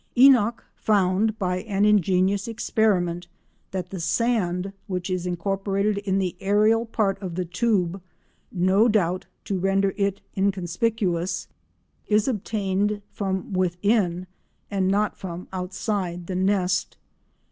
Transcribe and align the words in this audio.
Enock 0.17 0.63
found, 0.73 1.37
by 1.37 1.57
an 1.57 1.85
ingenious 1.85 2.47
experiment, 2.47 3.27
that 3.69 3.91
the 3.91 3.99
sand 3.99 4.73
which 4.87 5.11
is 5.11 5.27
incorporated 5.27 5.99
in 5.99 6.17
the 6.17 6.35
aerial 6.39 6.87
part 6.87 7.21
of 7.21 7.35
the 7.35 7.45
tube—no 7.45 8.87
doubt 8.87 9.27
to 9.43 9.59
render 9.59 9.93
it 9.97 10.19
inconspicuous—is 10.35 12.27
obtained 12.27 13.03
from 13.11 13.53
within, 13.53 14.25
and 14.71 14.87
not 14.87 15.15
from 15.15 15.47
outside 15.53 16.25
the 16.25 16.35
nest. 16.35 16.97